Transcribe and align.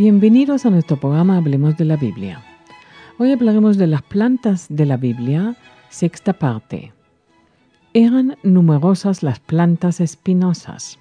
Bienvenidos 0.00 0.64
a 0.64 0.70
nuestro 0.70 0.96
programa 0.96 1.36
Hablemos 1.36 1.76
de 1.76 1.84
la 1.84 1.96
Biblia. 1.96 2.42
Hoy 3.18 3.32
hablaremos 3.32 3.76
de 3.76 3.86
las 3.86 4.00
plantas 4.00 4.64
de 4.70 4.86
la 4.86 4.96
Biblia, 4.96 5.56
sexta 5.90 6.32
parte. 6.32 6.94
Eran 7.92 8.38
numerosas 8.42 9.22
las 9.22 9.40
plantas 9.40 10.00
espinosas, 10.00 10.98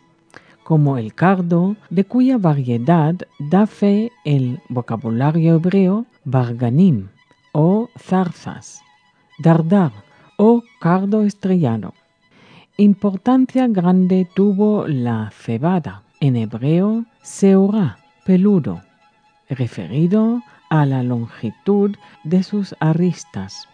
como 0.65 0.97
el 0.97 1.13
cardo, 1.13 1.77
de 1.89 2.03
cuya 2.03 2.37
variedad 2.37 3.15
da 3.39 3.67
fe 3.67 4.11
el 4.25 4.59
vocabulario 4.67 5.55
hebreo 5.55 6.05
barganim 6.25 7.07
o 7.53 7.87
zarzas, 7.97 8.81
dardar 9.41 9.93
o 10.35 10.61
cardo 10.81 11.23
estrellado. 11.23 11.93
Importancia 12.75 13.65
grande 13.69 14.27
tuvo 14.35 14.89
la 14.89 15.31
cebada, 15.31 16.03
en 16.19 16.35
hebreo 16.35 17.05
seorá, 17.21 17.99
peludo, 18.25 18.81
referido 19.49 20.41
a 20.69 20.85
la 20.85 21.03
longitud 21.03 21.95
de 22.23 22.43
sus 22.43 22.75
aristas. 22.79 23.67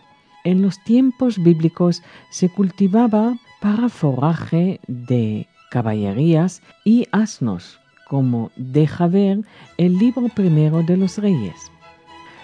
En 0.44 0.62
los 0.62 0.82
tiempos 0.84 1.42
bíblicos 1.42 2.04
se 2.30 2.50
cultivaba 2.50 3.38
para 3.60 3.90
forraje 3.90 4.80
de 4.88 5.48
caballerías 5.72 6.62
y 6.84 7.08
asnos, 7.12 7.80
como 8.08 8.52
deja 8.56 9.08
ver 9.08 9.42
el 9.78 9.98
libro 9.98 10.30
primero 10.30 10.84
de 10.84 10.98
los 10.98 11.18
reyes. 11.18 11.72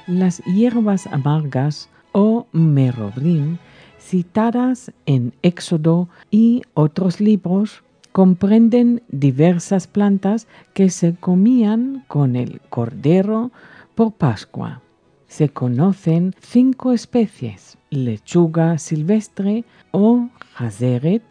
Las 0.07 0.43
hierbas 0.45 1.07
amargas 1.07 1.89
o 2.11 2.47
merobrim 2.51 3.57
citadas 3.99 4.91
en 5.05 5.33
Éxodo 5.43 6.09
y 6.31 6.63
otros 6.73 7.21
libros 7.21 7.83
comprenden 8.11 9.03
diversas 9.09 9.87
plantas 9.87 10.47
que 10.73 10.89
se 10.89 11.15
comían 11.15 12.03
con 12.07 12.35
el 12.35 12.61
cordero 12.69 13.51
por 13.95 14.13
Pascua. 14.13 14.81
Se 15.27 15.49
conocen 15.49 16.35
cinco 16.41 16.91
especies, 16.91 17.77
lechuga 17.89 18.77
silvestre 18.77 19.63
o 19.91 20.27
jazeret, 20.55 21.23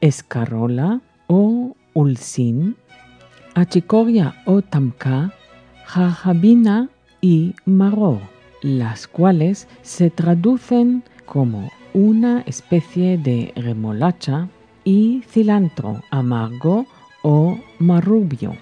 escarola 0.00 1.00
o 1.28 1.76
ulsin, 1.94 2.76
achicoria 3.54 4.34
o 4.44 4.62
tamca, 4.62 5.32
jajabina 5.84 6.88
y 7.20 7.54
maror, 7.64 8.18
las 8.62 9.06
cuales 9.06 9.68
se 9.82 10.10
traducen 10.10 11.04
como 11.24 11.70
una 11.94 12.42
especie 12.42 13.18
de 13.18 13.52
remolacha 13.54 14.48
y 14.88 15.22
cilantro 15.28 16.00
amargo 16.10 16.86
o 17.22 17.58
marrubio. 17.78 18.56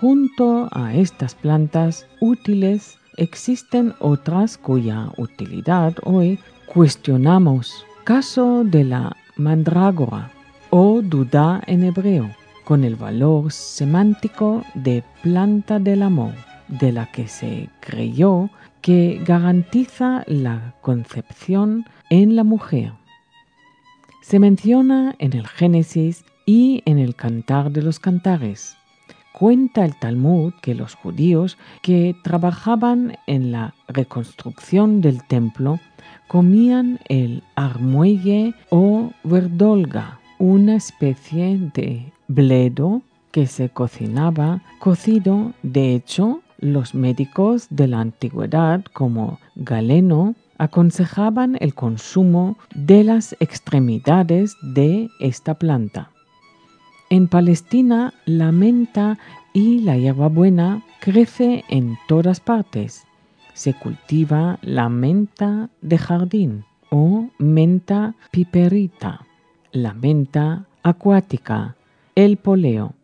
Junto 0.00 0.70
a 0.72 0.94
estas 0.94 1.34
plantas 1.34 2.06
útiles 2.22 2.96
existen 3.18 3.92
otras 4.00 4.56
cuya 4.56 5.10
utilidad 5.18 5.94
hoy 6.04 6.38
cuestionamos. 6.64 7.84
Caso 8.04 8.64
de 8.64 8.84
la 8.84 9.14
mandrágora 9.36 10.30
o 10.70 11.02
duda 11.02 11.62
en 11.66 11.84
hebreo, 11.84 12.30
con 12.64 12.82
el 12.82 12.96
valor 12.96 13.52
semántico 13.52 14.64
de 14.72 15.04
planta 15.22 15.78
del 15.78 16.02
amor, 16.02 16.32
de 16.68 16.90
la 16.90 17.12
que 17.12 17.28
se 17.28 17.68
creyó 17.80 18.48
que 18.80 19.22
garantiza 19.26 20.24
la 20.26 20.74
concepción 20.80 21.84
en 22.08 22.34
la 22.34 22.44
mujer. 22.44 23.01
Se 24.22 24.38
menciona 24.38 25.16
en 25.18 25.32
el 25.32 25.48
Génesis 25.48 26.24
y 26.46 26.82
en 26.86 26.98
el 26.98 27.16
Cantar 27.16 27.72
de 27.72 27.82
los 27.82 27.98
Cantares. 27.98 28.76
Cuenta 29.32 29.84
el 29.84 29.98
Talmud 29.98 30.54
que 30.62 30.76
los 30.76 30.94
judíos 30.94 31.58
que 31.82 32.14
trabajaban 32.22 33.18
en 33.26 33.50
la 33.50 33.74
reconstrucción 33.88 35.00
del 35.00 35.26
templo 35.26 35.80
comían 36.28 37.00
el 37.08 37.42
armuelle 37.56 38.54
o 38.70 39.10
verdolga, 39.24 40.20
una 40.38 40.76
especie 40.76 41.58
de 41.74 42.12
bledo 42.28 43.02
que 43.32 43.48
se 43.48 43.70
cocinaba 43.70 44.62
cocido. 44.78 45.52
De 45.64 45.96
hecho, 45.96 46.42
los 46.58 46.94
médicos 46.94 47.66
de 47.70 47.88
la 47.88 48.00
antigüedad 48.00 48.84
como 48.92 49.40
Galeno 49.56 50.36
aconsejaban 50.62 51.56
el 51.58 51.74
consumo 51.74 52.56
de 52.72 53.02
las 53.02 53.34
extremidades 53.40 54.54
de 54.62 55.10
esta 55.18 55.54
planta. 55.54 56.10
En 57.10 57.26
Palestina 57.26 58.14
la 58.26 58.52
menta 58.52 59.18
y 59.52 59.80
la 59.80 59.96
hierbabuena 59.96 60.84
crece 61.00 61.64
en 61.68 61.98
todas 62.06 62.38
partes. 62.38 63.02
Se 63.54 63.74
cultiva 63.74 64.60
la 64.62 64.88
menta 64.88 65.68
de 65.80 65.98
jardín 65.98 66.64
o 66.90 67.28
menta 67.38 68.14
piperita, 68.30 69.26
la 69.72 69.94
menta 69.94 70.66
acuática, 70.84 71.74
el 72.14 72.36
poleo. 72.36 72.94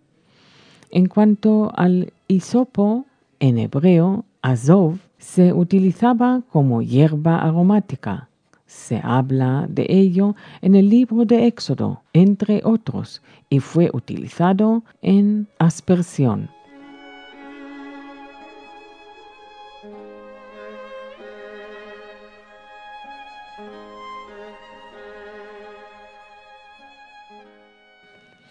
En 0.92 1.06
cuanto 1.06 1.72
al 1.74 2.12
hisopo, 2.28 3.04
en 3.40 3.58
hebreo, 3.58 4.26
azov, 4.42 4.98
se 5.18 5.52
utilizaba 5.52 6.42
como 6.50 6.82
hierba 6.82 7.42
aromática. 7.42 8.28
Se 8.66 9.00
habla 9.02 9.66
de 9.68 9.86
ello 9.88 10.36
en 10.60 10.74
el 10.74 10.88
libro 10.90 11.24
de 11.24 11.46
Éxodo, 11.46 12.02
entre 12.12 12.60
otros, 12.64 13.22
y 13.48 13.60
fue 13.60 13.90
utilizado 13.92 14.82
en 15.02 15.48
aspersión. 15.58 16.50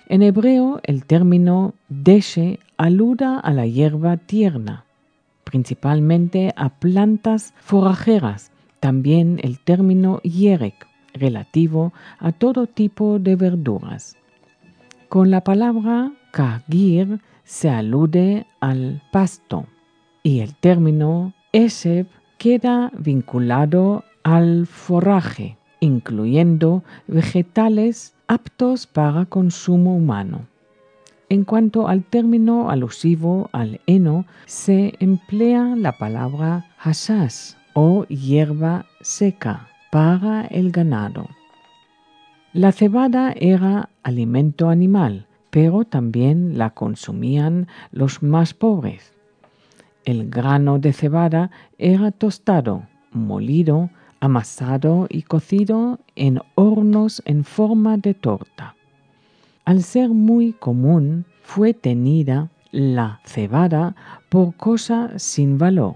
En 0.10 0.24
hebreo, 0.24 0.80
el 0.84 1.06
término 1.06 1.74
deshe 1.90 2.60
aluda 2.78 3.40
a 3.40 3.52
la 3.52 3.68
hierba 3.68 4.16
tierna 4.16 4.87
principalmente 5.50 6.54
a 6.58 6.70
plantas 6.70 7.54
forrajeras, 7.62 8.52
también 8.82 9.40
el 9.42 9.60
término 9.60 10.20
yerek, 10.22 10.88
relativo 11.14 11.94
a 12.20 12.34
todo 12.34 12.68
tipo 12.68 13.18
de 13.18 13.38
verduras. 13.38 14.18
Con 15.08 15.32
la 15.32 15.46
palabra 15.46 16.12
kagir 16.32 17.22
se 17.46 17.70
alude 17.70 18.46
al 18.60 19.02
pasto 19.14 19.68
y 20.22 20.42
el 20.42 20.54
término 20.54 21.34
eseb 21.54 22.08
queda 22.38 22.92
vinculado 22.98 24.04
al 24.24 24.68
forraje, 24.68 25.58
incluyendo 25.80 26.84
vegetales 27.08 28.16
aptos 28.28 28.86
para 28.86 29.26
consumo 29.26 29.96
humano. 29.96 30.46
En 31.30 31.44
cuanto 31.44 31.90
al 31.90 32.04
término 32.04 32.70
alusivo 32.70 33.50
al 33.52 33.82
heno, 33.86 34.26
se 34.46 34.94
emplea 35.00 35.76
la 35.76 35.98
palabra 35.98 36.68
hasas 36.80 37.58
o 37.74 38.06
hierba 38.06 38.86
seca 39.02 39.68
para 39.92 40.46
el 40.46 40.72
ganado. 40.72 41.28
La 42.54 42.72
cebada 42.72 43.34
era 43.36 43.90
alimento 44.04 44.70
animal, 44.70 45.28
pero 45.50 45.84
también 45.84 46.58
la 46.58 46.70
consumían 46.70 47.68
los 47.92 48.24
más 48.24 48.54
pobres. 48.54 49.12
El 50.06 50.30
grano 50.30 50.80
de 50.80 50.94
cebada 50.94 51.52
era 51.78 52.12
tostado, 52.12 52.84
molido, 53.12 53.90
amasado 54.22 55.08
y 55.10 55.24
cocido 55.24 56.00
en 56.16 56.40
hornos 56.56 57.22
en 57.26 57.44
forma 57.44 57.98
de 57.98 58.14
torta. 58.14 58.77
Al 59.68 59.84
ser 59.84 60.08
muy 60.12 60.54
común, 60.54 61.26
fue 61.44 61.74
tenida 61.74 62.50
la 62.72 63.20
cebada 63.26 63.98
por 64.30 64.56
cosa 64.56 65.20
sin 65.20 65.58
valor. 65.58 65.96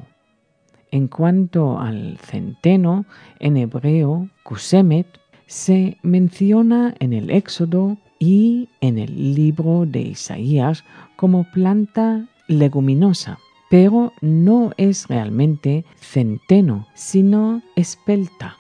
En 0.92 1.08
cuanto 1.08 1.80
al 1.80 2.18
centeno, 2.18 3.06
en 3.40 3.56
hebreo, 3.56 4.28
kusemet, 4.44 5.08
se 5.48 5.98
menciona 6.02 6.96
en 7.00 7.14
el 7.14 7.30
Éxodo 7.30 7.96
y 8.20 8.68
en 8.82 9.00
el 9.00 9.36
libro 9.36 9.86
de 9.86 10.02
Isaías 10.02 10.84
como 11.16 11.50
planta 11.54 12.28
leguminosa, 12.50 13.40
pero 13.70 14.12
no 14.20 14.72
es 14.76 15.08
realmente 15.08 15.86
centeno, 15.96 16.90
sino 16.94 17.62
espelta. 17.78 18.58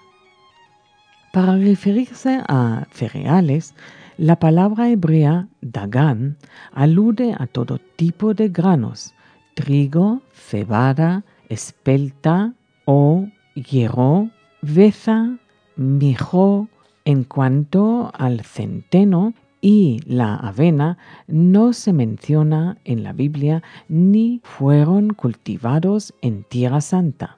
Para 1.33 1.57
referirse 1.57 2.41
a 2.47 2.87
cereales, 2.91 3.73
la 4.17 4.37
palabra 4.37 4.89
hebrea 4.89 5.47
dagan 5.61 6.37
alude 6.73 7.35
a 7.37 7.47
todo 7.47 7.79
tipo 7.95 8.33
de 8.33 8.49
granos, 8.49 9.13
trigo, 9.53 10.21
cebada, 10.33 11.23
espelta 11.49 12.53
o 12.85 13.27
hierro, 13.55 14.29
beza, 14.61 15.37
mijo. 15.75 16.67
En 17.03 17.23
cuanto 17.23 18.11
al 18.13 18.41
centeno, 18.41 19.33
y 19.61 20.01
la 20.05 20.35
avena 20.35 20.97
no 21.27 21.71
se 21.71 21.93
menciona 21.93 22.77
en 22.83 23.03
la 23.03 23.13
Biblia 23.13 23.61
ni 23.87 24.41
fueron 24.43 25.13
cultivados 25.13 26.13
en 26.21 26.43
Tierra 26.43 26.81
Santa. 26.81 27.37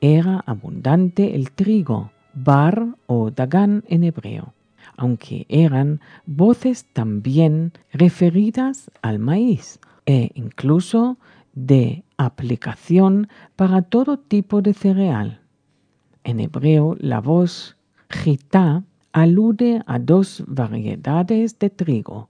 Era 0.00 0.42
abundante 0.46 1.34
el 1.34 1.50
trigo, 1.52 2.10
bar 2.34 2.86
o 3.06 3.30
dagan 3.30 3.82
en 3.88 4.04
hebreo, 4.04 4.52
aunque 4.96 5.46
eran 5.48 6.00
voces 6.26 6.86
también 6.92 7.72
referidas 7.92 8.90
al 9.02 9.18
maíz 9.18 9.78
e 10.06 10.30
incluso 10.34 11.18
de 11.54 12.04
aplicación 12.16 13.28
para 13.56 13.82
todo 13.82 14.18
tipo 14.18 14.62
de 14.62 14.74
cereal. 14.74 15.40
En 16.24 16.40
hebreo, 16.40 16.96
la 17.00 17.20
voz 17.20 17.76
gitá 18.10 18.84
alude 19.12 19.82
a 19.86 19.98
dos 19.98 20.44
variedades 20.46 21.58
de 21.58 21.70
trigo, 21.70 22.28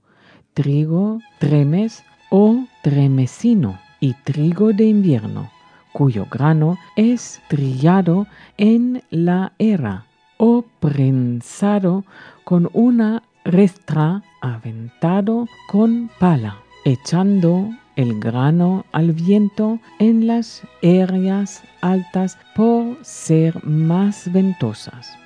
trigo 0.53 1.19
tremes 1.39 2.03
o 2.29 2.65
tremesino 2.83 3.79
y 3.99 4.13
trigo 4.23 4.73
de 4.73 4.85
invierno, 4.85 5.49
cuyo 5.93 6.25
grano 6.31 6.77
es 6.95 7.41
trillado 7.49 8.27
en 8.57 9.03
la 9.09 9.53
era 9.59 10.06
o 10.37 10.63
prensado 10.79 12.03
con 12.43 12.69
una 12.73 13.23
restra 13.43 14.23
aventado 14.41 15.47
con 15.69 16.09
pala, 16.19 16.57
echando 16.85 17.69
el 17.95 18.19
grano 18.19 18.85
al 18.91 19.11
viento 19.11 19.79
en 19.99 20.27
las 20.27 20.61
áreas 20.83 21.63
altas 21.81 22.37
por 22.55 22.97
ser 23.03 23.63
más 23.65 24.31
ventosas. 24.31 25.17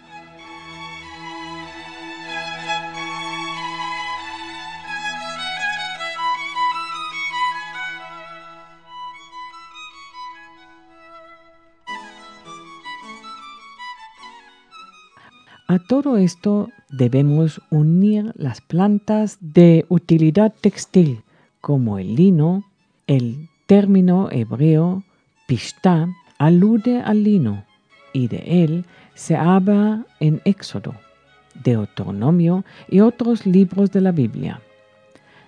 A 15.72 15.80
todo 15.80 16.18
esto 16.18 16.68
debemos 16.90 17.62
unir 17.70 18.34
las 18.36 18.60
plantas 18.60 19.38
de 19.40 19.86
utilidad 19.88 20.54
textil 20.60 21.22
como 21.62 21.98
el 21.98 22.16
lino, 22.16 22.66
el 23.08 23.48
término 23.68 24.28
hebreo 24.32 25.06
pishta 25.48 26.10
alude 26.38 27.02
al 27.02 27.24
lino 27.24 27.64
y 28.12 28.28
de 28.28 28.64
él 28.66 28.84
se 29.14 29.38
habla 29.38 30.06
en 30.20 30.42
Éxodo, 30.44 30.94
Deuteronomio 31.64 32.66
y 32.90 33.00
otros 33.00 33.46
libros 33.46 33.92
de 33.92 34.02
la 34.02 34.12
Biblia. 34.12 34.60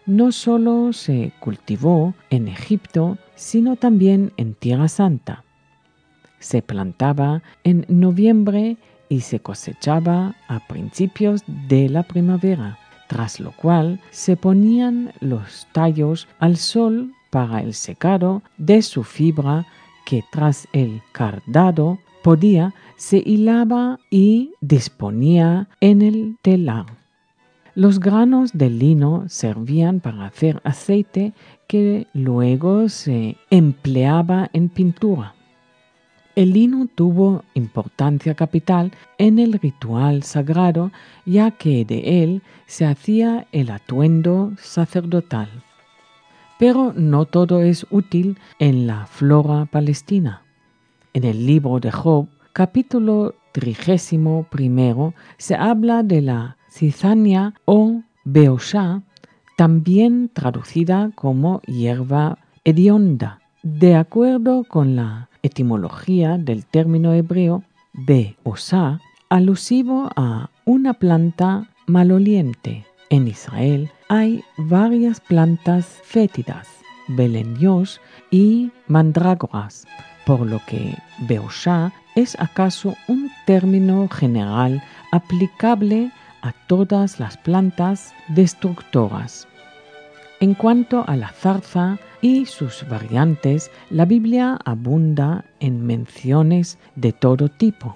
No 0.06 0.32
solo 0.32 0.94
se 0.94 1.34
cultivó 1.42 2.14
en 2.30 2.48
Egipto, 2.48 3.18
sino 3.36 3.76
también 3.76 4.32
en 4.38 4.54
Tierra 4.54 4.88
Santa. 4.88 5.44
Se 6.40 6.62
plantaba 6.62 7.44
en 7.66 7.86
noviembre 7.90 8.78
y 9.14 9.22
se 9.22 9.40
cosechaba 9.40 10.34
a 10.48 10.60
principios 10.62 11.44
de 11.70 11.88
la 11.88 12.02
primavera, 12.02 12.80
tras 13.08 13.40
lo 13.40 13.52
cual 13.52 14.00
se 14.10 14.36
ponían 14.36 15.14
los 15.20 15.68
tallos 15.72 16.28
al 16.40 16.58
sol 16.58 17.14
para 17.30 17.62
el 17.62 17.76
secado 17.76 18.42
de 18.58 18.82
su 18.82 19.04
fibra 19.04 19.68
que 20.04 20.24
tras 20.32 20.68
el 20.74 21.04
cardado 21.12 22.00
podía 22.24 22.74
se 22.96 23.22
hilaba 23.24 24.00
y 24.10 24.54
disponía 24.62 25.70
en 25.80 26.02
el 26.02 26.38
telar. 26.42 26.88
Los 27.76 28.00
granos 28.00 28.52
de 28.54 28.72
lino 28.72 29.26
servían 29.28 30.00
para 30.00 30.26
hacer 30.26 30.60
aceite 30.64 31.34
que 31.68 32.08
luego 32.14 32.90
se 32.90 33.38
empleaba 33.52 34.50
en 34.54 34.70
pintura. 34.70 35.36
El 36.36 36.54
lino 36.54 36.88
tuvo 36.96 37.44
importancia 37.54 38.34
capital 38.34 38.92
en 39.20 39.38
el 39.38 39.54
ritual 39.54 40.24
sagrado, 40.24 40.92
ya 41.28 41.52
que 41.52 41.86
de 41.86 42.24
él 42.24 42.42
se 42.66 42.86
hacía 42.88 43.46
el 43.52 43.70
atuendo 43.70 44.54
sacerdotal. 44.58 45.48
Pero 46.58 46.92
no 46.96 47.26
todo 47.26 47.62
es 47.62 47.86
útil 47.92 48.40
en 48.58 48.88
la 48.88 49.06
flora 49.06 49.66
palestina. 49.66 50.42
En 51.14 51.24
el 51.24 51.46
libro 51.46 51.80
de 51.80 51.92
Job, 51.92 52.28
capítulo 52.52 53.36
trigésimo 53.52 54.48
primero, 54.50 55.14
se 55.38 55.54
habla 55.54 56.02
de 56.02 56.22
la 56.22 56.58
cizania 56.68 57.54
o 57.66 58.02
beosha, 58.24 59.04
también 59.56 60.32
traducida 60.34 61.12
como 61.14 61.62
hierba 61.68 62.40
hedionda, 62.64 63.40
de 63.62 63.96
acuerdo 63.96 64.64
con 64.64 64.96
la 64.96 65.30
etimología 65.44 66.38
del 66.38 66.66
término 66.66 67.14
hebreo 67.14 67.64
be 67.94 68.36
osa, 68.44 69.00
alusivo 69.30 70.10
a 70.16 70.50
una 70.66 70.94
planta 70.94 71.68
maloliente. 71.86 72.86
En 73.10 73.28
Israel 73.28 73.92
hay 74.10 74.44
varias 74.58 75.20
plantas 75.20 76.00
fétidas, 76.04 76.68
belenios 77.08 78.02
y 78.32 78.72
mandrágoras, 78.88 79.86
por 80.26 80.40
lo 80.40 80.60
que 80.66 80.96
beosha 81.28 81.94
es 82.16 82.40
acaso 82.40 82.96
un 83.08 83.30
término 83.46 84.08
general 84.08 84.82
aplicable 85.12 86.12
a 86.42 86.54
todas 86.68 87.20
las 87.20 87.38
plantas 87.38 88.14
destructoras. 88.30 89.48
En 90.44 90.56
cuanto 90.56 91.06
a 91.08 91.16
la 91.16 91.30
zarza, 91.30 91.98
y 92.20 92.46
sus 92.48 92.86
variantes, 92.90 93.72
la 93.90 94.04
Biblia 94.04 94.60
abunda 94.66 95.46
en 95.62 95.86
menciones 95.86 96.78
de 96.98 97.14
todo 97.14 97.48
tipo. 97.48 97.96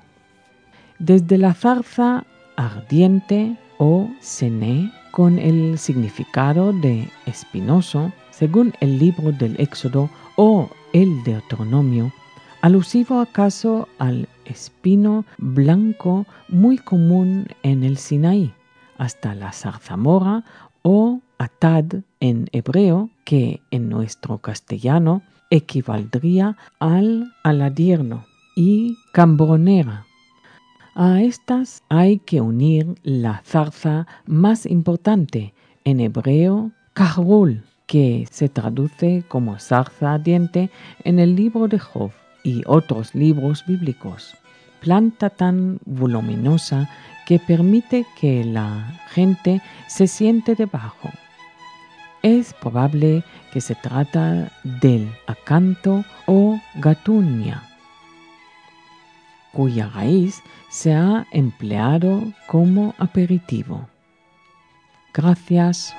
Desde 0.97 1.37
la 1.37 1.53
zarza 1.53 2.25
ardiente 2.55 3.57
o 3.79 4.09
cené, 4.21 4.93
con 5.11 5.39
el 5.39 5.77
significado 5.77 6.71
de 6.71 7.09
espinoso, 7.25 8.13
según 8.31 8.71
el 8.79 8.97
libro 8.97 9.33
del 9.33 9.59
Éxodo 9.59 10.09
o 10.37 10.69
el 10.93 11.21
Deuteronomio, 11.25 12.13
alusivo 12.61 13.19
acaso 13.19 13.89
al 13.99 14.29
espino 14.45 15.25
blanco 15.37 16.25
muy 16.47 16.77
común 16.77 17.47
en 17.63 17.83
el 17.83 17.97
Sinaí, 17.97 18.53
hasta 18.97 19.35
la 19.35 19.51
zarzamora 19.51 20.45
o 20.81 21.19
atad 21.37 21.85
en 22.19 22.47
hebreo, 22.51 23.09
que 23.23 23.61
en 23.71 23.89
nuestro 23.89 24.39
castellano 24.39 25.21
equivaldría 25.49 26.57
al 26.79 27.33
aladierno 27.43 28.25
y 28.55 28.97
cambronera. 29.11 30.05
A 30.95 31.21
estas 31.21 31.83
hay 31.89 32.19
que 32.19 32.41
unir 32.41 32.95
la 33.03 33.41
zarza 33.45 34.07
más 34.25 34.65
importante, 34.65 35.53
en 35.83 35.99
hebreo 35.99 36.71
kahrul, 36.93 37.63
que 37.85 38.27
se 38.31 38.49
traduce 38.49 39.23
como 39.27 39.59
zarza 39.59 40.17
diente 40.17 40.69
en 41.03 41.19
el 41.19 41.35
libro 41.35 41.67
de 41.67 41.79
Job 41.79 42.11
y 42.43 42.63
otros 42.65 43.15
libros 43.15 43.63
bíblicos. 43.65 44.35
Planta 44.81 45.29
tan 45.29 45.79
voluminosa 45.85 46.89
que 47.25 47.39
permite 47.39 48.05
que 48.19 48.43
la 48.43 48.99
gente 49.09 49.61
se 49.87 50.07
siente 50.07 50.55
debajo 50.55 51.09
es 52.27 52.53
probable 52.53 53.23
que 53.53 53.61
se 53.61 53.75
trata 53.75 54.51
del 54.63 55.09
acanto 55.27 56.03
o 56.25 56.59
gatunia, 56.75 57.63
cuya 59.53 59.89
raíz 59.89 60.41
se 60.69 60.93
ha 60.93 61.25
empleado 61.31 62.21
como 62.47 62.93
aperitivo. 62.97 63.87
Gracias 65.13 65.95